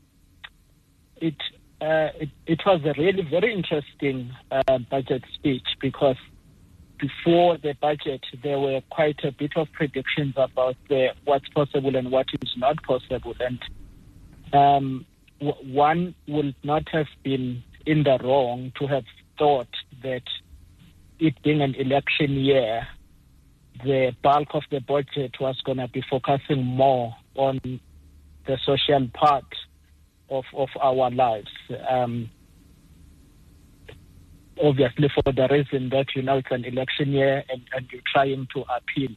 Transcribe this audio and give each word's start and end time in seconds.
it, 1.18 1.36
uh, 1.82 2.12
it, 2.18 2.30
it 2.48 2.62
was 2.66 2.80
a 2.86 2.93
really 2.98 3.23
very 3.30 3.54
interesting 3.54 4.32
uh, 4.52 4.77
budget 4.89 5.25
speech 5.34 5.68
because 5.82 6.16
before 7.00 7.57
the 7.57 7.75
budget 7.82 8.21
there 8.43 8.59
were 8.59 8.82
quite 8.89 9.20
a 9.23 9.32
bit 9.32 9.52
of 9.55 9.71
predictions 9.73 10.33
about 10.38 10.75
the, 10.89 11.10
what's 11.25 11.47
possible 11.50 11.96
and 11.96 12.11
what 12.11 12.28
is 12.42 12.54
not 12.57 12.82
possible, 12.83 13.33
and 13.39 13.60
um, 14.54 15.06
w- 15.39 15.73
one 15.73 16.15
would 16.28 16.56
not 16.64 16.87
have 16.89 17.07
been 17.23 17.64
in 17.86 18.04
the 18.04 18.18
wrong 18.23 18.71
to 18.79 18.87
have 18.87 19.04
thought 19.37 19.68
that 20.01 20.23
it 21.20 21.42
being 21.43 21.61
an 21.61 21.75
election 21.75 22.32
year, 22.32 22.87
the 23.84 24.15
bulk 24.23 24.50
of 24.54 24.64
the 24.71 24.79
budget 24.79 25.36
was 25.39 25.59
going 25.65 25.78
to 25.78 25.87
be 25.87 26.04
focusing 26.09 26.64
more 26.64 27.15
on 27.36 27.59
the 28.46 28.57
social 28.65 29.07
part 29.14 29.46
of, 30.29 30.46
of 30.54 30.70
our 30.82 31.12
lives. 31.12 31.51
Um, 31.89 32.30
obviously, 34.61 35.09
for 35.14 35.31
the 35.31 35.47
reason 35.50 35.89
that, 35.89 36.08
you 36.16 36.22
know, 36.22 36.38
it's 36.38 36.47
an 36.52 36.66
election 36.66 37.11
year 37.11 37.44
and, 37.50 37.61
and 37.73 37.88
you're 37.91 38.02
trying 38.11 38.47
to 38.53 38.64
appeal, 38.75 39.09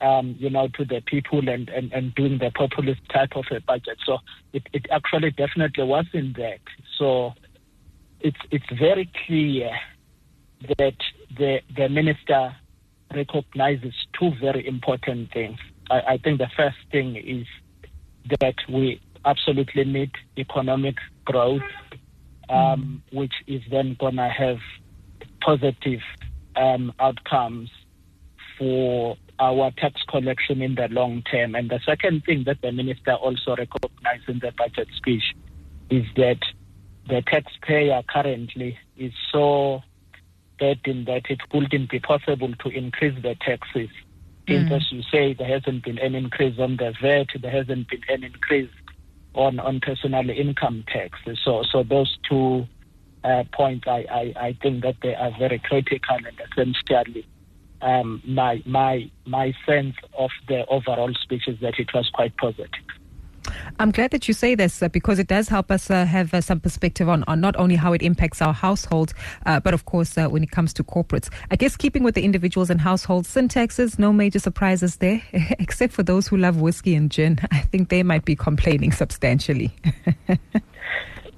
um, 0.00 0.34
you 0.38 0.50
know, 0.50 0.68
to 0.76 0.84
the 0.84 1.02
people 1.06 1.48
and, 1.48 1.68
and, 1.68 1.92
and 1.92 2.14
doing 2.14 2.38
the 2.38 2.50
populist 2.54 3.00
type 3.12 3.36
of 3.36 3.44
a 3.50 3.60
budget. 3.60 3.98
So 4.06 4.18
it, 4.52 4.64
it 4.72 4.86
actually 4.90 5.30
definitely 5.32 5.84
was 5.84 6.06
in 6.12 6.34
that. 6.38 6.60
So 6.98 7.32
it's, 8.20 8.40
it's 8.50 8.78
very 8.78 9.10
clear 9.26 9.70
that 10.78 10.96
the, 11.36 11.60
the 11.76 11.88
minister 11.88 12.54
recognizes 13.14 13.94
two 14.18 14.32
very 14.40 14.66
important 14.66 15.32
things. 15.32 15.58
I, 15.90 16.00
I 16.00 16.18
think 16.18 16.38
the 16.38 16.50
first 16.56 16.78
thing 16.90 17.16
is 17.16 17.46
that 18.40 18.54
we 18.68 19.00
absolutely 19.24 19.84
need 19.84 20.10
economic 20.38 20.96
growth, 21.24 21.62
um, 22.48 23.02
which 23.12 23.34
is 23.46 23.62
then 23.70 23.96
going 23.98 24.16
to 24.16 24.28
have 24.28 24.58
positive 25.40 26.00
um, 26.56 26.92
outcomes 27.00 27.70
for 28.58 29.16
our 29.38 29.70
tax 29.72 30.00
collection 30.08 30.62
in 30.62 30.74
the 30.74 30.88
long 30.88 31.22
term. 31.22 31.54
And 31.54 31.70
the 31.70 31.80
second 31.84 32.24
thing 32.24 32.44
that 32.46 32.60
the 32.62 32.72
minister 32.72 33.14
also 33.14 33.56
recognized 33.56 34.28
in 34.28 34.38
the 34.38 34.52
budget 34.56 34.88
speech 34.96 35.34
is 35.90 36.04
that 36.16 36.38
the 37.08 37.22
taxpayer 37.26 38.02
currently 38.08 38.78
is 38.96 39.12
so 39.32 39.82
burdened 40.58 41.06
that 41.06 41.22
it 41.28 41.40
wouldn't 41.52 41.90
be 41.90 41.98
possible 41.98 42.52
to 42.62 42.68
increase 42.68 43.20
the 43.22 43.34
taxes. 43.40 43.88
Since, 44.48 44.70
Mm. 44.70 44.76
as 44.76 44.92
you 44.92 45.02
say, 45.02 45.34
there 45.34 45.48
hasn't 45.48 45.84
been 45.84 45.98
an 45.98 46.14
increase 46.14 46.58
on 46.58 46.76
the 46.76 46.92
VAT, 47.00 47.28
there 47.40 47.50
hasn't 47.50 47.88
been 47.88 48.02
an 48.08 48.24
increase 48.24 48.70
on, 49.34 49.58
on 49.58 49.80
personal 49.80 50.28
income 50.30 50.84
tax. 50.92 51.18
So, 51.44 51.62
so 51.70 51.82
those 51.82 52.18
two 52.28 52.66
uh, 53.24 53.44
points, 53.52 53.86
I, 53.86 54.04
I, 54.10 54.40
I 54.48 54.58
think 54.62 54.82
that 54.82 54.96
they 55.02 55.14
are 55.14 55.30
very 55.38 55.58
critical 55.58 56.16
and 56.16 56.40
essentially 56.50 57.26
um, 57.80 58.22
my, 58.26 58.62
my, 58.64 59.10
my 59.26 59.52
sense 59.66 59.94
of 60.16 60.30
the 60.48 60.64
overall 60.66 61.12
speech 61.20 61.48
is 61.48 61.58
that 61.60 61.78
it 61.78 61.88
was 61.94 62.08
quite 62.14 62.36
positive. 62.36 62.68
I'm 63.78 63.90
glad 63.90 64.10
that 64.12 64.28
you 64.28 64.34
say 64.34 64.54
this 64.54 64.82
uh, 64.82 64.88
because 64.88 65.18
it 65.18 65.26
does 65.26 65.48
help 65.48 65.70
us 65.70 65.90
uh, 65.90 66.04
have 66.04 66.32
uh, 66.34 66.40
some 66.40 66.60
perspective 66.60 67.08
on, 67.08 67.24
on 67.26 67.40
not 67.40 67.56
only 67.56 67.76
how 67.76 67.92
it 67.92 68.02
impacts 68.02 68.42
our 68.42 68.52
households, 68.52 69.14
uh, 69.46 69.60
but 69.60 69.74
of 69.74 69.84
course 69.84 70.16
uh, 70.16 70.28
when 70.28 70.42
it 70.42 70.50
comes 70.50 70.72
to 70.74 70.84
corporates. 70.84 71.30
I 71.50 71.56
guess 71.56 71.76
keeping 71.76 72.02
with 72.02 72.14
the 72.14 72.22
individuals 72.22 72.70
and 72.70 72.80
households, 72.80 73.28
sin 73.28 73.48
taxes, 73.48 73.98
no 73.98 74.12
major 74.12 74.38
surprises 74.38 74.96
there, 74.96 75.22
except 75.32 75.92
for 75.92 76.02
those 76.02 76.28
who 76.28 76.36
love 76.36 76.60
whiskey 76.60 76.94
and 76.94 77.10
gin. 77.10 77.38
I 77.50 77.60
think 77.60 77.88
they 77.88 78.02
might 78.02 78.24
be 78.24 78.36
complaining 78.36 78.92
substantially. 78.92 79.72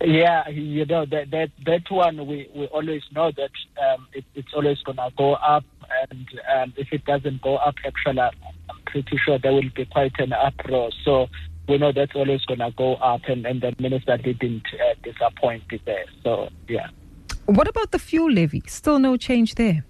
Yeah, 0.07 0.47
you 0.49 0.85
know 0.85 1.07
that 1.07 1.31
that 1.31 1.49
that 1.65 1.91
one 1.91 2.27
we, 2.27 2.47
we 2.55 2.67
always 2.67 3.01
know 3.15 3.33
that 3.33 3.51
um, 3.83 4.07
it, 4.13 4.25
it's 4.35 4.53
always 4.53 4.77
gonna 4.85 5.09
go 5.17 5.33
up, 5.35 5.65
and 6.11 6.29
um, 6.55 6.75
if 6.77 6.93
it 6.93 7.07
doesn't 7.07 7.41
go 7.41 7.57
up, 7.57 7.77
actually, 7.87 8.21
I'm 8.21 8.33
pretty 8.85 9.19
sure 9.25 9.39
there 9.39 9.53
will 9.53 9.71
be 9.75 9.87
quite 9.87 10.13
an 10.19 10.35
uproar. 10.35 10.91
So 11.07 11.29
we 11.69 11.79
know 11.79 11.93
that's 11.93 12.15
always 12.15 12.43
gonna 12.43 12.71
go 12.73 12.95
up, 12.97 13.23
and, 13.29 13.47
and 13.47 13.61
the 13.61 13.75
minister 13.79 14.17
didn't 14.17 14.67
uh, 14.75 14.95
disappoint 15.03 15.65
there. 15.85 16.05
So 16.23 16.49
yeah. 16.69 16.89
what 17.47 17.69
about 17.69 17.91
the 17.91 17.99
fuel 17.99 18.31
levy? 18.31 18.63
Still 18.67 18.99
no 18.99 19.17
change 19.17 19.55
there. 19.55 19.85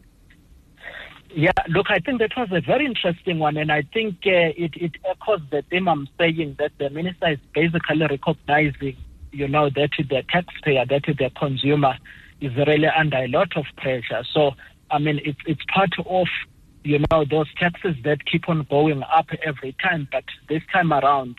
Yeah, 1.36 1.50
look, 1.68 1.86
I 1.90 1.98
think 1.98 2.20
that 2.20 2.30
was 2.36 2.48
a 2.52 2.60
very 2.60 2.86
interesting 2.86 3.40
one, 3.40 3.56
and 3.56 3.72
I 3.72 3.82
think 3.92 4.18
uh, 4.24 4.54
it, 4.56 4.76
it 4.76 4.92
echoes 5.04 5.40
the 5.50 5.62
theme 5.68 5.88
I'm 5.88 6.08
saying 6.16 6.56
that 6.60 6.70
the 6.78 6.90
minister 6.90 7.32
is 7.32 7.38
basically 7.52 8.06
recognizing, 8.06 8.96
you 9.32 9.48
know, 9.48 9.68
that 9.70 9.90
the 9.98 10.22
taxpayer, 10.30 10.86
that 10.86 11.02
the 11.06 11.30
consumer 11.36 11.98
is 12.40 12.54
really 12.54 12.86
under 12.86 13.16
a 13.16 13.26
lot 13.26 13.56
of 13.56 13.64
pressure. 13.78 14.22
So, 14.32 14.52
I 14.92 15.00
mean, 15.00 15.20
it's 15.24 15.40
it's 15.44 15.62
part 15.74 15.90
of, 16.06 16.28
you 16.84 17.00
know, 17.10 17.24
those 17.24 17.52
taxes 17.56 17.96
that 18.04 18.24
keep 18.26 18.48
on 18.48 18.64
going 18.70 19.02
up 19.02 19.26
every 19.42 19.74
time, 19.82 20.06
but 20.12 20.24
this 20.48 20.62
time 20.72 20.92
around, 20.92 21.34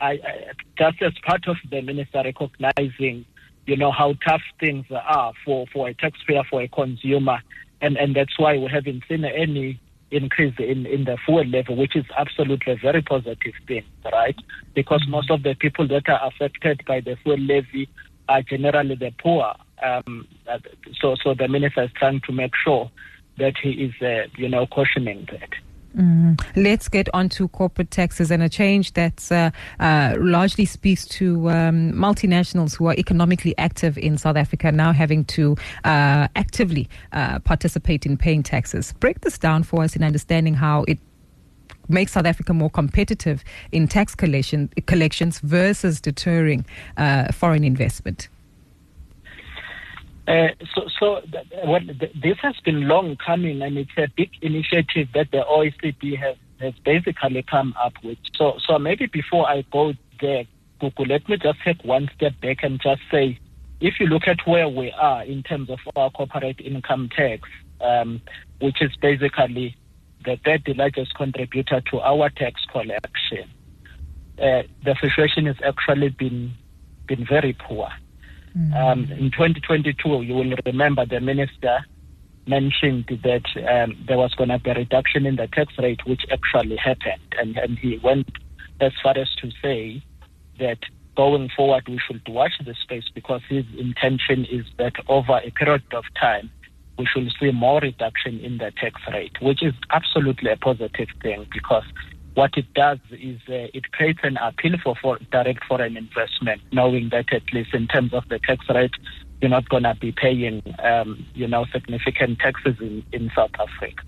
I, 0.00 0.10
I 0.12 0.52
just 0.78 1.02
as 1.02 1.12
part 1.24 1.46
of 1.46 1.56
the 1.70 1.80
minister 1.82 2.22
recognizing, 2.24 3.24
you 3.66 3.76
know, 3.76 3.92
how 3.92 4.14
tough 4.26 4.42
things 4.58 4.86
are 4.90 5.32
for, 5.44 5.66
for 5.72 5.88
a 5.88 5.94
taxpayer, 5.94 6.42
for 6.48 6.62
a 6.62 6.68
consumer, 6.68 7.38
and 7.80 7.96
and 7.96 8.14
that's 8.14 8.38
why 8.38 8.56
we 8.56 8.68
haven't 8.68 9.04
seen 9.08 9.24
any 9.24 9.80
increase 10.10 10.54
in, 10.58 10.86
in 10.86 11.04
the 11.04 11.16
fuel 11.24 11.44
levy, 11.44 11.74
which 11.74 11.94
is 11.94 12.04
absolutely 12.16 12.72
a 12.72 12.76
very 12.76 13.02
positive 13.02 13.54
thing, 13.66 13.84
right? 14.12 14.36
Because 14.74 15.04
most 15.08 15.30
of 15.30 15.42
the 15.42 15.54
people 15.54 15.86
that 15.88 16.08
are 16.08 16.26
affected 16.26 16.82
by 16.86 17.00
the 17.00 17.16
fuel 17.22 17.38
levy 17.38 17.88
are 18.28 18.42
generally 18.42 18.96
the 18.96 19.12
poor. 19.22 19.54
Um, 19.82 20.26
uh, 20.48 20.58
so 21.00 21.16
so 21.22 21.34
the 21.34 21.48
minister 21.48 21.84
is 21.84 21.90
trying 21.94 22.20
to 22.26 22.32
make 22.32 22.52
sure 22.64 22.90
that 23.38 23.54
he 23.62 23.70
is, 23.70 23.94
uh, 24.02 24.28
you 24.36 24.48
know, 24.48 24.66
cautioning 24.66 25.26
that. 25.30 25.50
Mm. 25.96 26.40
Let's 26.56 26.88
get 26.88 27.08
on 27.14 27.28
to 27.30 27.48
corporate 27.48 27.90
taxes 27.90 28.30
and 28.30 28.42
a 28.42 28.48
change 28.48 28.92
that 28.92 29.30
uh, 29.32 29.50
uh, 29.82 30.14
largely 30.18 30.64
speaks 30.64 31.04
to 31.06 31.50
um, 31.50 31.92
multinationals 31.92 32.76
who 32.76 32.86
are 32.86 32.94
economically 32.94 33.56
active 33.58 33.98
in 33.98 34.16
South 34.16 34.36
Africa 34.36 34.70
now 34.70 34.92
having 34.92 35.24
to 35.26 35.56
uh, 35.84 36.28
actively 36.36 36.88
uh, 37.12 37.40
participate 37.40 38.06
in 38.06 38.16
paying 38.16 38.42
taxes. 38.42 38.92
Break 39.00 39.22
this 39.22 39.38
down 39.38 39.62
for 39.62 39.82
us 39.82 39.96
in 39.96 40.04
understanding 40.04 40.54
how 40.54 40.84
it 40.84 40.98
makes 41.88 42.12
South 42.12 42.26
Africa 42.26 42.54
more 42.54 42.70
competitive 42.70 43.42
in 43.72 43.88
tax 43.88 44.14
collection, 44.14 44.68
collections 44.86 45.40
versus 45.40 46.00
deterring 46.00 46.64
uh, 46.96 47.32
foreign 47.32 47.64
investment. 47.64 48.28
Uh, 50.30 50.54
so, 50.76 50.82
so 51.00 51.20
well, 51.66 51.80
th- 51.80 52.12
this 52.22 52.36
has 52.40 52.54
been 52.64 52.86
long 52.86 53.16
coming, 53.16 53.62
and 53.62 53.76
it's 53.76 53.90
a 53.96 54.06
big 54.16 54.30
initiative 54.42 55.08
that 55.12 55.28
the 55.32 55.38
OECD 55.38 56.16
has, 56.16 56.36
has 56.60 56.72
basically 56.84 57.42
come 57.50 57.74
up 57.76 57.94
with. 58.04 58.16
So, 58.36 58.56
so 58.64 58.78
maybe 58.78 59.06
before 59.06 59.48
I 59.48 59.64
go 59.72 59.92
there, 60.20 60.44
Google, 60.78 61.06
let 61.06 61.28
me 61.28 61.36
just 61.36 61.58
take 61.64 61.82
one 61.82 62.08
step 62.14 62.40
back 62.40 62.58
and 62.62 62.80
just 62.80 63.00
say, 63.10 63.40
if 63.80 63.94
you 63.98 64.06
look 64.06 64.28
at 64.28 64.46
where 64.46 64.68
we 64.68 64.92
are 64.92 65.24
in 65.24 65.42
terms 65.42 65.68
of 65.68 65.80
our 65.96 66.10
corporate 66.10 66.60
income 66.60 67.08
tax, 67.16 67.48
um, 67.80 68.22
which 68.60 68.80
is 68.80 68.92
basically 69.02 69.76
the 70.24 70.38
third 70.44 70.62
largest 70.76 71.12
contributor 71.16 71.80
to 71.90 71.98
our 71.98 72.30
tax 72.30 72.60
collection, 72.70 73.50
uh, 74.40 74.62
the 74.84 74.94
situation 75.00 75.46
has 75.46 75.56
actually 75.64 76.10
been 76.10 76.52
been 77.08 77.26
very 77.26 77.52
poor. 77.54 77.88
Um, 78.54 79.04
in 79.12 79.30
2022, 79.30 80.22
you 80.22 80.34
will 80.34 80.54
remember 80.66 81.06
the 81.06 81.20
minister 81.20 81.78
mentioned 82.46 83.06
that 83.22 83.44
um, 83.68 83.96
there 84.08 84.18
was 84.18 84.34
going 84.34 84.48
to 84.48 84.58
be 84.58 84.70
a 84.70 84.74
reduction 84.74 85.26
in 85.26 85.36
the 85.36 85.46
tax 85.52 85.72
rate, 85.78 86.00
which 86.06 86.22
actually 86.32 86.76
happened. 86.76 87.22
And, 87.38 87.56
and 87.56 87.78
he 87.78 87.98
went 88.02 88.28
as 88.80 88.92
far 89.02 89.16
as 89.16 89.28
to 89.42 89.50
say 89.62 90.02
that 90.58 90.78
going 91.16 91.48
forward, 91.56 91.88
we 91.88 92.00
should 92.06 92.22
watch 92.28 92.52
the 92.64 92.74
space 92.82 93.04
because 93.14 93.42
his 93.48 93.64
intention 93.78 94.46
is 94.50 94.64
that 94.78 94.94
over 95.08 95.38
a 95.38 95.50
period 95.50 95.82
of 95.92 96.04
time, 96.20 96.50
we 96.98 97.06
should 97.06 97.30
see 97.38 97.50
more 97.50 97.80
reduction 97.80 98.40
in 98.40 98.58
the 98.58 98.72
tax 98.80 99.00
rate, 99.12 99.36
which 99.40 99.62
is 99.62 99.74
absolutely 99.90 100.50
a 100.50 100.56
positive 100.56 101.08
thing 101.22 101.46
because 101.52 101.84
what 102.40 102.56
it 102.56 102.72
does 102.72 102.98
is 103.10 103.38
uh, 103.50 103.68
it 103.74 103.92
creates 103.92 104.20
an 104.22 104.38
appeal 104.38 104.76
for, 104.82 104.94
for 105.02 105.18
direct 105.30 105.62
foreign 105.68 105.94
investment, 105.94 106.62
knowing 106.72 107.10
that 107.10 107.30
at 107.34 107.42
least 107.52 107.74
in 107.74 107.86
terms 107.86 108.14
of 108.14 108.26
the 108.30 108.38
tax 108.38 108.64
rate, 108.74 108.94
you're 109.42 109.50
not 109.50 109.68
going 109.68 109.82
to 109.82 109.94
be 110.00 110.10
paying, 110.10 110.62
um, 110.82 111.26
you 111.34 111.46
know, 111.46 111.66
significant 111.70 112.38
taxes 112.38 112.76
in, 112.80 113.04
in 113.12 113.30
South 113.36 113.50
Africa. 113.60 114.02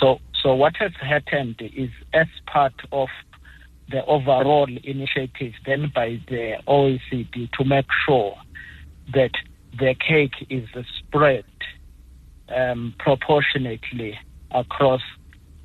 So, 0.00 0.18
so 0.42 0.52
what 0.52 0.74
has 0.78 0.90
happened 1.00 1.60
is 1.60 1.90
as 2.12 2.26
part 2.48 2.74
of 2.90 3.06
the 3.88 4.04
overall 4.06 4.66
initiative 4.82 5.52
then 5.64 5.92
by 5.94 6.20
the 6.26 6.56
OECD 6.66 7.52
to 7.52 7.64
make 7.64 7.86
sure 8.04 8.34
that 9.14 9.30
the 9.78 9.94
cake 9.94 10.34
is 10.50 10.68
spread 10.98 11.44
um, 12.48 12.96
proportionately 12.98 14.18
across 14.50 15.02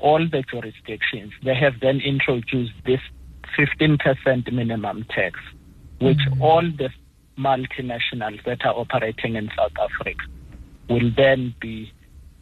all 0.01 0.19
the 0.27 0.43
jurisdictions. 0.49 1.33
They 1.43 1.55
have 1.55 1.79
then 1.81 1.99
introduced 1.99 2.73
this 2.85 2.99
15% 3.57 4.51
minimum 4.51 5.05
tax, 5.09 5.39
which 5.99 6.17
mm-hmm. 6.17 6.41
all 6.41 6.61
the 6.61 6.89
multinationals 7.37 8.43
that 8.45 8.65
are 8.65 8.75
operating 8.75 9.35
in 9.35 9.49
South 9.57 9.73
Africa 9.79 10.23
will 10.89 11.11
then 11.15 11.55
be 11.59 11.91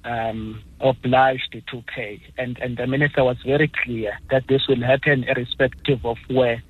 um, 0.03 0.61
obliged 0.79 1.61
to 1.71 1.83
pay. 1.93 2.21
And, 2.37 2.57
and 2.59 2.77
the 2.77 2.87
minister 2.87 3.23
was 3.23 3.37
very 3.45 3.71
clear 3.83 4.17
that 4.29 4.47
this 4.47 4.67
will 4.67 4.81
happen 4.81 5.23
irrespective 5.25 6.05
of 6.05 6.17
where 6.27 6.63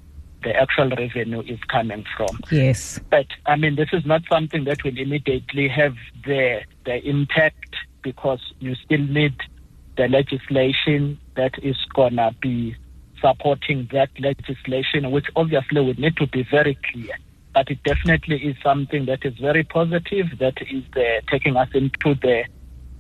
the 0.44 0.56
actual 0.56 0.90
revenue 0.90 1.42
is 1.42 1.60
coming 1.70 2.06
from. 2.16 2.40
Yes. 2.52 3.00
But 3.10 3.28
I 3.46 3.56
mean, 3.56 3.76
this 3.76 3.90
is 3.92 4.06
not 4.06 4.22
something 4.30 4.64
that 4.66 4.84
will 4.84 4.98
immediately 4.98 5.68
have 5.68 5.96
the 6.26 6.62
the 6.86 7.06
impact 7.08 7.76
because 8.02 8.40
you 8.60 8.76
still 8.76 9.06
need 9.06 9.36
the 10.00 10.08
legislation 10.08 11.20
that 11.36 11.52
is 11.62 11.76
gonna 11.94 12.34
be 12.42 12.74
supporting 13.20 13.90
that 13.92 14.10
legislation, 14.18 15.12
which 15.12 15.26
obviously 15.36 15.82
would 15.82 16.00
need 16.00 16.16
to 16.16 16.26
be 16.28 16.44
very 16.50 16.78
clear. 16.90 17.16
But 17.54 17.70
it 17.70 17.84
definitely 17.84 18.38
is 18.38 18.56
something 18.64 19.08
that 19.08 19.26
is 19.26 19.38
very 19.40 19.66
positive, 19.66 20.28
that 20.40 20.54
is 20.62 20.86
uh, 20.96 21.20
taking 21.30 21.58
us 21.58 21.68
into 21.74 22.16
the 22.16 22.46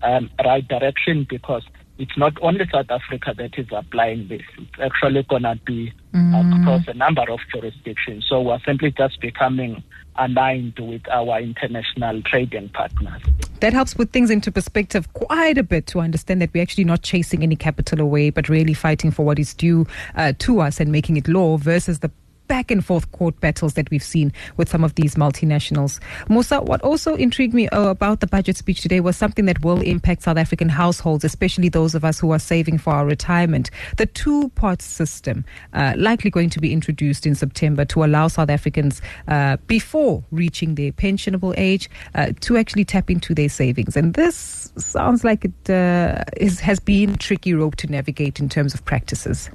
um, 0.01 0.30
right 0.44 0.68
direction 0.68 1.25
because 1.30 1.63
it's 1.98 2.18
not 2.18 2.34
only 2.42 2.66
South 2.69 2.92
Africa 2.92 3.34
that 3.38 3.57
is 3.57 3.68
applying 3.72 4.28
this. 4.28 4.42
It's 4.57 4.80
actually 4.81 5.24
going 5.24 5.44
to 5.44 5.57
be 5.66 5.94
mm. 6.13 6.62
across 6.62 6.86
a 6.90 6.94
number 6.96 7.24
of 7.30 7.40
jurisdictions. 7.54 8.25
So 8.28 8.42
we're 8.42 8.60
simply 8.66 8.92
just 8.92 9.22
becoming 9.22 9.84
aligned 10.18 10.78
with 10.80 11.07
our 11.10 11.40
international 11.40 12.22
trading 12.24 12.68
partners. 12.69 13.22
That 13.60 13.74
helps 13.74 13.94
put 13.94 14.12
things 14.12 14.30
into 14.30 14.52
perspective 14.52 15.12
quite 15.14 15.58
a 15.58 15.64
bit 15.64 15.86
to 15.88 16.00
understand 16.00 16.42
that 16.42 16.54
we're 16.54 16.64
actually 16.64 16.86
not 16.86 17.02
chasing 17.02 17.44
any 17.44 17.58
capital 17.58 18.00
away, 18.00 18.30
but 18.30 18.48
really 18.48 18.74
fighting 18.74 19.12
for 19.12 19.26
what 19.26 19.38
is 19.38 19.54
due 19.54 19.86
uh, 20.16 20.34
to 20.40 20.62
us 20.62 20.80
and 20.80 20.92
making 20.92 21.18
it 21.18 21.28
law 21.28 21.58
versus 21.58 22.00
the 22.00 22.10
back 22.50 22.72
and 22.72 22.84
forth 22.84 23.10
court 23.13 23.40
battles 23.40 23.75
that 23.75 23.90
we've 23.92 24.04
seen 24.04 24.34
with 24.57 24.68
some 24.68 24.84
of 24.84 24.96
these 24.96 25.16
multinationals. 25.16 26.01
Musa, 26.28 26.60
what 26.60 26.81
also 26.81 27.16
intrigued 27.16 27.54
me 27.54 27.69
uh, 27.69 27.90
about 27.90 28.19
the 28.19 28.28
budget 28.28 28.57
speech 28.57 28.81
today 28.81 29.00
was 29.00 29.16
something 29.16 29.46
that 29.46 29.63
will 29.63 29.80
impact 29.81 30.24
South 30.24 30.36
African 30.36 30.68
households, 30.68 31.24
especially 31.24 31.69
those 31.69 31.96
of 31.96 32.04
us 32.04 32.19
who 32.19 32.31
are 32.31 32.40
saving 32.40 32.78
for 32.78 32.92
our 32.92 33.06
retirement. 33.06 33.69
The 33.96 34.07
two-pot 34.07 34.81
system, 34.81 35.46
uh, 35.74 35.94
likely 35.96 36.30
going 36.30 36.50
to 36.50 36.60
be 36.60 36.74
introduced 36.74 37.25
in 37.25 37.36
September 37.36 37.86
to 37.86 38.04
allow 38.04 38.28
South 38.28 38.50
Africans, 38.50 39.01
uh, 39.28 39.57
before 39.68 40.24
reaching 40.31 40.75
their 40.75 40.92
pensionable 40.92 41.54
age, 41.56 41.90
uh, 42.16 42.34
to 42.42 42.57
actually 42.57 42.84
tap 42.84 43.10
into 43.12 43.36
their 43.36 43.50
savings. 43.50 43.96
And 43.96 44.16
this 44.16 44.74
sounds 44.75 45.24
like 45.24 45.46
it 45.46 45.69
uh, 45.69 46.24
is, 46.36 46.60
has 46.60 46.80
been 46.80 47.16
tricky 47.16 47.54
rope 47.54 47.75
to 47.78 47.88
navigate 47.88 48.40
in 48.40 48.50
terms 48.50 48.74
of 48.74 48.84
practices. 48.86 49.51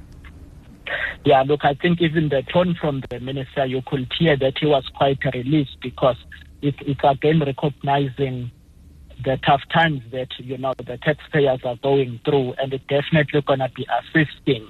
Yeah, 1.25 1.43
look, 1.43 1.61
I 1.63 1.73
think 1.73 2.01
even 2.01 2.29
the 2.29 2.43
tone 2.53 2.75
from 2.79 3.03
the 3.09 3.19
minister, 3.19 3.65
you 3.65 3.81
could 3.85 4.11
hear 4.17 4.37
that 4.37 4.57
he 4.59 4.67
was 4.67 4.83
quite 4.95 5.19
relieved 5.33 5.77
because 5.81 6.17
it, 6.61 6.75
it's 6.81 7.01
again 7.03 7.39
recognizing 7.39 8.51
the 9.23 9.37
tough 9.45 9.61
times 9.73 10.01
that, 10.11 10.27
you 10.37 10.57
know, 10.57 10.73
the 10.77 10.97
taxpayers 10.97 11.61
are 11.63 11.77
going 11.81 12.19
through 12.25 12.53
and 12.53 12.73
it's 12.73 12.83
definitely 12.87 13.41
going 13.41 13.59
to 13.59 13.69
be 13.75 13.87
assisting 13.99 14.69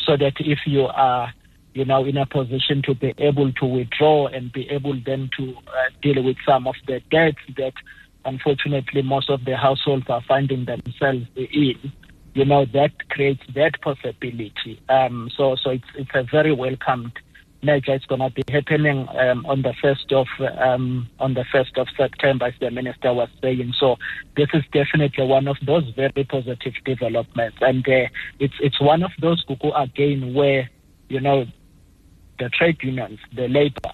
so 0.00 0.16
that 0.16 0.34
if 0.40 0.60
you 0.66 0.86
are, 0.86 1.32
you 1.74 1.84
know, 1.84 2.04
in 2.04 2.16
a 2.16 2.26
position 2.26 2.82
to 2.84 2.94
be 2.94 3.14
able 3.18 3.52
to 3.52 3.66
withdraw 3.66 4.26
and 4.26 4.52
be 4.52 4.68
able 4.70 4.98
then 5.06 5.30
to 5.38 5.54
uh, 5.68 5.90
deal 6.02 6.22
with 6.22 6.36
some 6.46 6.66
of 6.66 6.74
the 6.86 7.00
debts 7.10 7.38
that 7.56 7.74
unfortunately 8.24 9.02
most 9.02 9.28
of 9.30 9.44
the 9.44 9.56
households 9.56 10.06
are 10.08 10.22
finding 10.26 10.64
themselves 10.64 11.26
in, 11.36 11.92
you 12.34 12.44
know, 12.44 12.64
that 12.72 13.08
creates 13.10 13.42
that 13.54 13.80
possibility. 13.80 14.80
Um, 14.88 15.30
so, 15.36 15.56
so 15.56 15.70
it's, 15.70 15.84
it's 15.94 16.10
a 16.14 16.22
very 16.22 16.52
welcomed 16.52 17.12
measure. 17.62 17.92
It's 17.92 18.06
going 18.06 18.20
to 18.20 18.30
be 18.30 18.42
happening 18.50 19.06
um, 19.10 19.46
on 19.46 19.62
the 19.62 19.74
first 19.80 20.12
of 20.12 20.26
um, 20.58 21.08
on 21.18 21.34
the 21.34 21.44
first 21.52 21.76
of 21.76 21.88
September, 21.96 22.46
as 22.46 22.54
the 22.60 22.70
minister 22.70 23.12
was 23.12 23.28
saying. 23.40 23.74
So, 23.78 23.96
this 24.36 24.48
is 24.54 24.62
definitely 24.72 25.26
one 25.26 25.46
of 25.46 25.56
those 25.64 25.84
very 25.94 26.24
positive 26.24 26.74
developments, 26.84 27.58
and 27.60 27.86
uh, 27.86 28.08
it's 28.40 28.54
it's 28.60 28.80
one 28.80 29.02
of 29.02 29.12
those 29.20 29.44
kuku 29.44 29.70
again 29.80 30.34
where 30.34 30.70
you 31.08 31.20
know 31.20 31.44
the 32.38 32.48
trade 32.48 32.78
unions, 32.82 33.20
the 33.34 33.48
labor, 33.48 33.92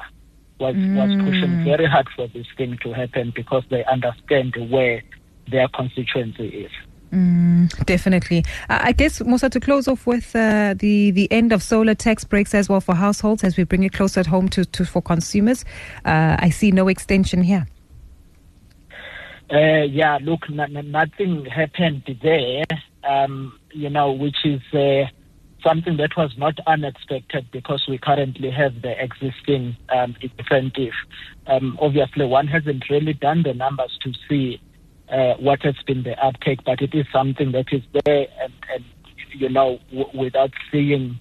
was 0.58 0.74
mm. 0.74 0.96
was 0.96 1.10
pushing 1.24 1.64
very 1.64 1.86
hard 1.86 2.08
for 2.16 2.28
this 2.28 2.46
thing 2.56 2.78
to 2.82 2.92
happen 2.92 3.32
because 3.34 3.64
they 3.70 3.84
understand 3.84 4.54
where 4.70 5.02
their 5.50 5.68
constituency 5.68 6.48
is. 6.48 6.70
Mm, 7.12 7.86
definitely. 7.86 8.44
I 8.68 8.92
guess, 8.92 9.22
Musa, 9.24 9.48
to 9.48 9.60
close 9.60 9.88
off 9.88 10.06
with 10.06 10.36
uh, 10.36 10.74
the 10.78 11.10
the 11.10 11.30
end 11.32 11.52
of 11.52 11.62
solar 11.62 11.94
tax 11.94 12.24
breaks 12.24 12.54
as 12.54 12.68
well 12.68 12.80
for 12.82 12.94
households 12.94 13.44
as 13.44 13.56
we 13.56 13.64
bring 13.64 13.82
it 13.82 13.92
closer 13.94 14.20
at 14.20 14.26
home 14.26 14.48
to, 14.50 14.64
to 14.66 14.84
for 14.84 15.00
consumers. 15.00 15.64
Uh, 16.04 16.36
I 16.38 16.50
see 16.50 16.70
no 16.70 16.88
extension 16.88 17.42
here. 17.42 17.66
Uh, 19.50 19.84
yeah, 19.84 20.18
look, 20.20 20.40
n- 20.50 20.90
nothing 20.90 21.46
happened 21.46 22.02
there. 22.22 22.64
Um, 23.08 23.58
you 23.72 23.88
know, 23.88 24.12
which 24.12 24.44
is 24.44 24.60
uh, 24.74 25.08
something 25.62 25.96
that 25.96 26.10
was 26.14 26.34
not 26.36 26.58
unexpected 26.66 27.46
because 27.52 27.86
we 27.88 27.96
currently 27.96 28.50
have 28.50 28.82
the 28.82 29.02
existing 29.02 29.76
um, 29.88 30.14
incentive. 30.20 30.92
Um, 31.46 31.78
obviously, 31.80 32.26
one 32.26 32.48
hasn't 32.48 32.84
really 32.90 33.14
done 33.14 33.42
the 33.44 33.54
numbers 33.54 33.98
to 34.02 34.12
see 34.28 34.60
uh, 35.10 35.34
what 35.34 35.62
has 35.62 35.76
been 35.86 36.02
the 36.02 36.18
uptake, 36.24 36.64
but 36.64 36.80
it 36.80 36.94
is 36.94 37.06
something 37.12 37.52
that 37.52 37.66
is 37.72 37.82
there, 38.04 38.26
and, 38.40 38.52
and 38.72 38.84
you 39.32 39.48
know, 39.48 39.78
w- 39.90 40.10
without 40.18 40.52
seeing 40.70 41.18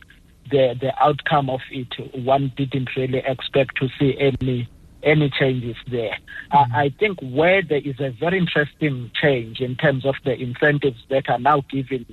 the 0.51 0.75
the 0.79 0.91
outcome 1.03 1.49
of 1.49 1.61
it, 1.71 1.87
one 2.25 2.51
didn't 2.55 2.89
really 2.95 3.21
expect 3.25 3.77
to 3.77 3.87
see 3.99 4.15
any 4.19 4.69
any 5.03 5.29
changes 5.29 5.75
there. 5.89 6.17
Mm-hmm. 6.51 6.75
I 6.75 6.93
think 6.99 7.19
where 7.21 7.61
there 7.61 7.81
is 7.83 7.99
a 7.99 8.11
very 8.19 8.37
interesting 8.37 9.11
change 9.13 9.59
in 9.59 9.75
terms 9.75 10.05
of 10.05 10.15
the 10.25 10.33
incentives 10.33 11.03
that 11.09 11.29
are 11.29 11.39
now 11.39 11.63
given 11.69 12.05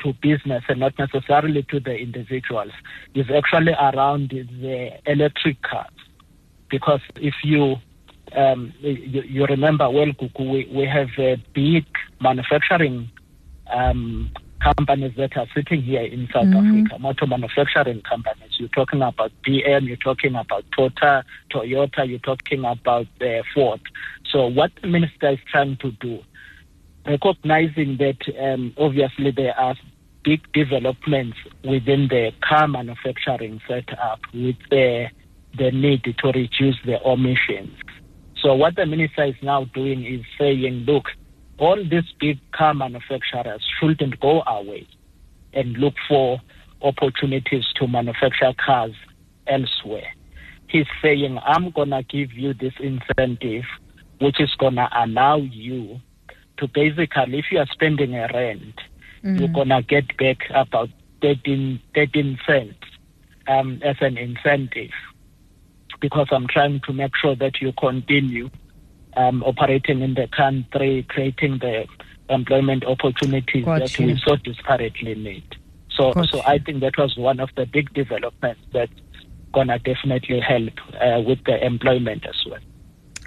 to 0.00 0.14
business 0.22 0.64
and 0.68 0.80
not 0.80 0.98
necessarily 0.98 1.62
to 1.64 1.80
the 1.80 1.94
individuals 1.94 2.72
is 3.14 3.26
actually 3.30 3.72
around 3.72 4.30
the 4.30 4.90
electric 5.06 5.60
cars. 5.62 5.90
Because 6.70 7.00
if 7.16 7.34
you 7.44 7.76
um, 8.36 8.72
you, 8.80 9.22
you, 9.22 9.44
remember 9.46 9.88
well, 9.90 10.06
Kuku, 10.06 10.50
we, 10.50 10.70
we 10.72 10.86
have 10.86 11.08
uh, 11.18 11.36
big 11.54 11.84
manufacturing 12.20 13.10
um, 13.72 14.30
companies 14.60 15.12
that 15.16 15.36
are 15.36 15.46
sitting 15.54 15.82
here 15.82 16.02
in 16.02 16.28
South 16.32 16.44
mm-hmm. 16.44 16.80
Africa, 16.80 16.98
motor 16.98 17.26
manufacturing 17.26 18.02
companies. 18.02 18.52
You're 18.58 18.68
talking 18.68 19.02
about 19.02 19.32
BM, 19.46 19.86
you're 19.86 19.96
talking 19.96 20.34
about 20.34 20.64
Tota, 20.76 21.24
Toyota, 21.50 22.08
you're 22.08 22.18
talking 22.18 22.64
about 22.64 23.06
uh, 23.20 23.42
Ford. 23.54 23.80
So 24.30 24.46
what 24.46 24.70
the 24.80 24.88
minister 24.88 25.30
is 25.30 25.38
trying 25.50 25.76
to 25.78 25.90
do, 25.92 26.20
recognizing 27.06 27.96
that 27.98 28.18
um, 28.38 28.74
obviously 28.76 29.30
there 29.30 29.58
are 29.58 29.74
big 30.22 30.40
developments 30.52 31.38
within 31.64 32.08
the 32.08 32.32
car 32.46 32.68
manufacturing 32.68 33.60
setup 33.66 34.20
with 34.34 34.56
the, 34.70 35.06
the 35.56 35.70
need 35.70 36.04
to 36.04 36.26
reduce 36.28 36.76
the 36.84 37.00
emissions. 37.10 37.74
So 38.42 38.54
what 38.54 38.76
the 38.76 38.86
minister 38.86 39.24
is 39.24 39.34
now 39.42 39.64
doing 39.64 40.04
is 40.04 40.24
saying, 40.38 40.84
look, 40.86 41.06
all 41.58 41.76
these 41.76 42.10
big 42.18 42.38
car 42.52 42.72
manufacturers 42.72 43.62
shouldn't 43.78 44.18
go 44.20 44.42
away 44.46 44.88
and 45.52 45.76
look 45.76 45.94
for 46.08 46.40
opportunities 46.82 47.64
to 47.76 47.86
manufacture 47.86 48.54
cars 48.64 48.92
elsewhere. 49.46 50.14
He's 50.68 50.86
saying, 51.02 51.38
I'm 51.44 51.70
going 51.70 51.90
to 51.90 52.02
give 52.02 52.32
you 52.32 52.54
this 52.54 52.72
incentive, 52.80 53.64
which 54.20 54.40
is 54.40 54.54
going 54.58 54.76
to 54.76 54.88
allow 54.94 55.36
you 55.36 56.00
to 56.58 56.68
basically, 56.68 57.38
if 57.38 57.46
you 57.50 57.58
are 57.58 57.66
spending 57.70 58.14
a 58.14 58.28
rent, 58.32 58.76
mm-hmm. 59.22 59.36
you're 59.36 59.48
going 59.48 59.68
to 59.68 59.82
get 59.82 60.16
back 60.16 60.38
about 60.54 60.88
13, 61.20 61.80
13 61.94 62.38
cents 62.46 62.74
um, 63.48 63.80
as 63.84 63.96
an 64.00 64.16
incentive 64.16 64.92
because 66.00 66.28
I'm 66.30 66.46
trying 66.48 66.80
to 66.86 66.92
make 66.92 67.12
sure 67.20 67.36
that 67.36 67.60
you 67.60 67.72
continue 67.78 68.50
um, 69.16 69.42
operating 69.42 70.00
in 70.02 70.14
the 70.14 70.28
country, 70.34 71.06
creating 71.08 71.58
the 71.60 71.86
employment 72.28 72.84
opportunities 72.84 73.64
that 73.66 73.90
we 73.98 74.20
so 74.24 74.36
desperately 74.36 75.14
need. 75.14 75.44
So, 75.90 76.12
so 76.30 76.40
I 76.46 76.58
think 76.58 76.80
that 76.80 76.96
was 76.96 77.16
one 77.16 77.40
of 77.40 77.50
the 77.56 77.66
big 77.66 77.92
developments 77.92 78.62
that's 78.72 78.92
gonna 79.52 79.78
definitely 79.80 80.40
help 80.40 80.72
uh, 81.00 81.20
with 81.20 81.40
the 81.44 81.64
employment 81.64 82.24
as 82.26 82.36
well. 82.48 82.60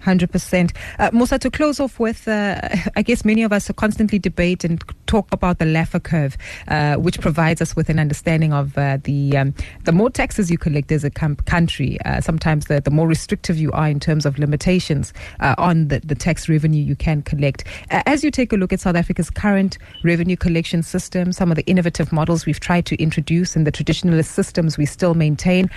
100%. 0.03 0.75
Uh, 0.99 1.09
Musa, 1.13 1.39
to 1.39 1.49
close 1.49 1.79
off 1.79 1.99
with, 1.99 2.27
uh, 2.27 2.59
I 2.95 3.01
guess 3.01 3.25
many 3.25 3.43
of 3.43 3.51
us 3.51 3.71
constantly 3.75 4.19
debate 4.19 4.63
and 4.63 4.83
talk 5.07 5.27
about 5.31 5.59
the 5.59 5.65
Laffer 5.65 6.01
curve, 6.01 6.37
uh, 6.67 6.95
which 6.95 7.19
provides 7.19 7.61
us 7.61 7.75
with 7.75 7.89
an 7.89 7.99
understanding 7.99 8.53
of 8.53 8.77
uh, 8.77 8.97
the 9.03 9.37
um, 9.37 9.53
the 9.83 9.91
more 9.91 10.09
taxes 10.09 10.49
you 10.49 10.57
collect 10.57 10.91
as 10.91 11.03
a 11.03 11.09
com- 11.09 11.35
country, 11.35 11.99
uh, 12.05 12.21
sometimes 12.21 12.65
the, 12.65 12.81
the 12.81 12.91
more 12.91 13.07
restrictive 13.07 13.57
you 13.57 13.71
are 13.71 13.87
in 13.87 13.99
terms 13.99 14.25
of 14.25 14.37
limitations 14.39 15.13
uh, 15.39 15.55
on 15.57 15.87
the, 15.87 15.99
the 15.99 16.15
tax 16.15 16.49
revenue 16.49 16.83
you 16.83 16.95
can 16.95 17.21
collect. 17.21 17.63
as 17.89 18.23
you 18.23 18.31
take 18.31 18.51
a 18.53 18.55
look 18.55 18.73
at 18.73 18.79
South 18.79 18.95
Africa's 18.95 19.29
current 19.29 19.77
revenue 20.03 20.35
collection 20.35 20.83
system, 20.83 21.31
some 21.31 21.51
of 21.51 21.55
the 21.55 21.63
innovative 21.63 22.11
models 22.11 22.45
we've 22.45 22.59
tried 22.59 22.85
to 22.85 22.95
introduce 23.01 23.55
and 23.55 23.65
the 23.65 23.71
traditionalist 23.71 24.27
systems 24.27 24.77
we 24.77 24.85
still 24.85 25.13
maintain, 25.13 25.69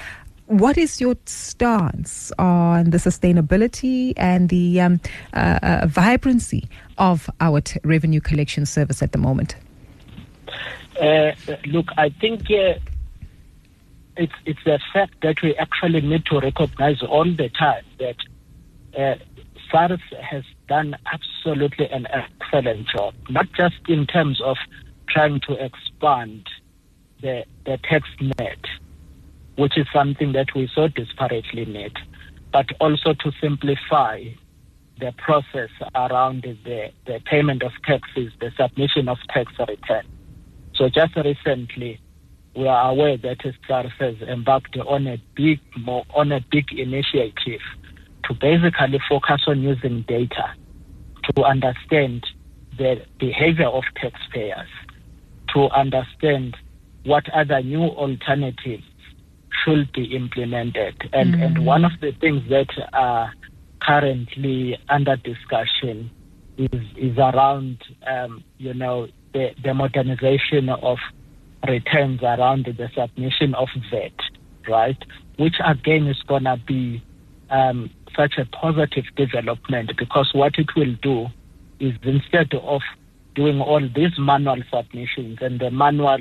what 0.46 0.78
is 0.78 1.00
your 1.00 1.16
stance 1.26 2.32
on 2.38 2.90
the 2.90 2.98
sustainability 2.98 4.12
and 4.16 4.48
the 4.48 4.80
um, 4.80 5.00
uh, 5.34 5.58
uh, 5.62 5.86
vibrancy 5.86 6.68
of 6.98 7.28
our 7.40 7.60
t- 7.60 7.80
revenue 7.84 8.20
collection 8.20 8.64
service 8.64 9.02
at 9.02 9.12
the 9.12 9.18
moment? 9.18 9.56
Uh, 11.00 11.32
look, 11.66 11.86
I 11.96 12.08
think 12.08 12.42
uh, 12.50 12.78
it's 14.16 14.32
it's 14.44 14.66
a 14.66 14.78
fact 14.92 15.14
that 15.22 15.42
we 15.42 15.54
actually 15.56 16.00
need 16.00 16.24
to 16.26 16.40
recognize 16.40 17.02
all 17.02 17.24
the 17.24 17.50
time 17.50 17.84
that 17.98 18.16
uh, 18.96 19.16
SARS 19.70 20.00
has 20.22 20.44
done 20.68 20.96
absolutely 21.12 21.88
an 21.90 22.06
excellent 22.12 22.88
job, 22.88 23.14
not 23.28 23.46
just 23.52 23.76
in 23.88 24.06
terms 24.06 24.40
of 24.40 24.56
trying 25.08 25.40
to 25.40 25.52
expand 25.64 26.46
the 27.20 27.44
the 27.64 27.78
tax 27.78 28.08
net 28.38 28.64
which 29.56 29.76
is 29.76 29.86
something 29.92 30.32
that 30.32 30.54
we 30.54 30.70
so 30.74 30.88
desperately 30.88 31.64
need, 31.64 31.92
but 32.52 32.66
also 32.80 33.14
to 33.14 33.32
simplify 33.40 34.22
the 34.98 35.12
process 35.18 35.70
around 35.94 36.42
the, 36.42 36.90
the 37.06 37.20
payment 37.26 37.62
of 37.62 37.72
taxes, 37.84 38.32
the 38.40 38.50
submission 38.58 39.08
of 39.08 39.18
tax 39.28 39.52
return. 39.58 40.06
So 40.74 40.88
just 40.88 41.16
recently, 41.16 42.00
we 42.54 42.66
are 42.66 42.90
aware 42.90 43.16
that 43.18 43.38
SARS 43.68 43.92
has 43.98 44.16
embarked 44.22 44.76
on 44.76 45.06
a 45.06 45.18
big, 45.34 45.60
on 46.14 46.32
a 46.32 46.40
big 46.50 46.72
initiative 46.72 47.60
to 48.24 48.34
basically 48.34 49.00
focus 49.08 49.42
on 49.46 49.60
using 49.60 50.02
data 50.08 50.54
to 51.34 51.44
understand 51.44 52.26
the 52.78 53.02
behavior 53.18 53.66
of 53.66 53.84
taxpayers, 54.00 54.68
to 55.54 55.68
understand 55.70 56.56
what 57.04 57.28
other 57.32 57.62
new 57.62 57.82
alternatives 57.82 58.84
should 59.66 59.92
be 59.92 60.14
implemented. 60.14 60.94
And, 61.12 61.34
mm. 61.34 61.44
and 61.44 61.66
one 61.66 61.84
of 61.84 61.92
the 62.00 62.12
things 62.20 62.42
that 62.50 62.68
are 62.92 63.32
currently 63.82 64.78
under 64.88 65.16
discussion 65.16 66.10
is, 66.56 66.82
is 66.96 67.18
around, 67.18 67.78
um, 68.06 68.44
you 68.58 68.74
know, 68.74 69.08
the, 69.32 69.50
the 69.62 69.74
modernization 69.74 70.68
of 70.68 70.98
returns 71.68 72.22
around 72.22 72.66
the 72.66 72.88
submission 72.96 73.54
of 73.54 73.68
VAT, 73.90 74.12
right? 74.68 74.98
Which 75.36 75.56
again 75.64 76.06
is 76.06 76.22
going 76.26 76.44
to 76.44 76.58
be 76.66 77.02
um, 77.50 77.90
such 78.16 78.34
a 78.38 78.46
positive 78.46 79.04
development 79.16 79.92
because 79.98 80.30
what 80.32 80.58
it 80.58 80.68
will 80.76 80.94
do 81.02 81.26
is 81.80 81.92
instead 82.02 82.54
of 82.54 82.80
doing 83.34 83.60
all 83.60 83.86
these 83.94 84.12
manual 84.18 84.62
submissions 84.72 85.38
and 85.42 85.60
the 85.60 85.70
manual 85.70 86.18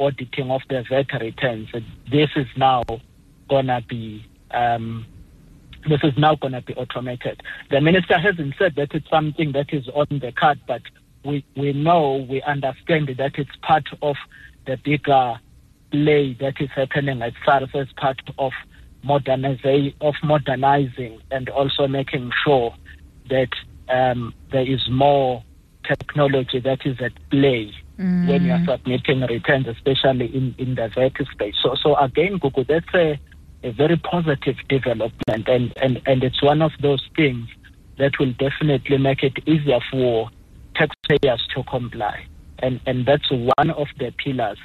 auditing 0.00 0.50
of 0.50 0.62
the 0.68 0.84
VAT 0.88 1.20
returns. 1.20 1.68
This 2.10 2.30
is 2.34 2.46
now 2.56 2.82
gonna 3.48 3.82
be 3.88 4.24
um, 4.50 5.06
this 5.88 6.00
is 6.02 6.12
now 6.16 6.34
gonna 6.34 6.62
be 6.62 6.74
automated. 6.74 7.42
The 7.70 7.80
minister 7.80 8.18
hasn't 8.18 8.54
said 8.58 8.74
that 8.76 8.94
it's 8.94 9.08
something 9.08 9.52
that 9.52 9.72
is 9.72 9.88
on 9.88 10.06
the 10.10 10.32
card, 10.32 10.60
but 10.66 10.82
we 11.24 11.44
we 11.56 11.72
know 11.72 12.26
we 12.28 12.42
understand 12.42 13.08
that 13.18 13.38
it's 13.38 13.56
part 13.62 13.86
of 14.02 14.16
the 14.66 14.76
bigger 14.76 15.38
play 15.90 16.36
that 16.40 16.60
is 16.60 16.70
happening 16.70 17.22
at 17.22 17.34
SARS 17.44 17.70
as 17.74 17.88
part 17.96 18.20
of 18.38 18.52
modernizing 19.02 19.92
of 20.00 20.14
modernizing 20.22 21.20
and 21.30 21.48
also 21.48 21.86
making 21.86 22.30
sure 22.44 22.74
that 23.28 23.48
um, 23.88 24.34
there 24.52 24.66
is 24.66 24.88
more 24.90 25.42
technology 25.84 26.60
that 26.60 26.84
is 26.84 27.00
at 27.00 27.12
play 27.30 27.72
mm. 28.00 28.28
when 28.28 28.44
you 28.44 28.52
are 28.52 28.64
submitting 28.64 29.20
returns, 29.22 29.66
especially 29.66 30.34
in, 30.34 30.54
in 30.58 30.74
the 30.74 30.88
VAT 30.94 31.12
space. 31.30 31.54
So, 31.62 31.74
so 31.80 31.96
again, 31.96 32.38
Google, 32.38 32.64
that's 32.64 32.94
a, 32.94 33.20
a 33.62 33.72
very 33.72 33.96
positive 33.96 34.56
development, 34.68 35.48
and, 35.48 35.72
and, 35.76 36.00
and 36.06 36.24
it's 36.24 36.42
one 36.42 36.62
of 36.62 36.72
those 36.80 37.06
things 37.16 37.46
that 37.98 38.18
will 38.18 38.32
definitely 38.32 38.98
make 38.98 39.22
it 39.22 39.36
easier 39.46 39.78
for 39.90 40.30
taxpayers 40.74 41.46
to 41.54 41.62
comply. 41.64 42.26
And, 42.60 42.80
and 42.86 43.06
that's 43.06 43.30
one 43.30 43.70
of 43.70 43.88
the 43.98 44.12
pillars 44.18 44.58